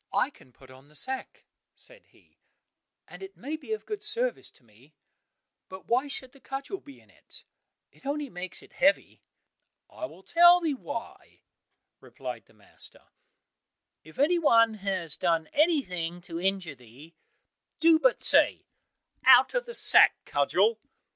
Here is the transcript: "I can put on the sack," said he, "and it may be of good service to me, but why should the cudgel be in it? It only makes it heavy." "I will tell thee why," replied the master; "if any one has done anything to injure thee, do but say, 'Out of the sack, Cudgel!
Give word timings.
"I 0.11 0.31
can 0.31 0.51
put 0.51 0.71
on 0.71 0.87
the 0.87 0.95
sack," 0.95 1.45
said 1.75 2.07
he, 2.07 2.39
"and 3.07 3.21
it 3.21 3.37
may 3.37 3.55
be 3.55 3.71
of 3.71 3.85
good 3.85 4.01
service 4.03 4.49
to 4.49 4.63
me, 4.63 4.95
but 5.69 5.85
why 5.87 6.07
should 6.07 6.31
the 6.31 6.39
cudgel 6.39 6.79
be 6.79 6.99
in 6.99 7.11
it? 7.11 7.43
It 7.91 8.03
only 8.03 8.27
makes 8.27 8.63
it 8.63 8.73
heavy." 8.73 9.21
"I 9.91 10.05
will 10.05 10.23
tell 10.23 10.59
thee 10.59 10.73
why," 10.73 11.43
replied 11.99 12.47
the 12.47 12.55
master; 12.55 13.09
"if 14.03 14.17
any 14.17 14.39
one 14.39 14.73
has 14.73 15.15
done 15.15 15.45
anything 15.53 16.19
to 16.21 16.41
injure 16.41 16.73
thee, 16.73 17.13
do 17.79 17.99
but 17.99 18.23
say, 18.23 18.65
'Out 19.23 19.53
of 19.53 19.67
the 19.67 19.75
sack, 19.75 20.15
Cudgel! 20.25 20.79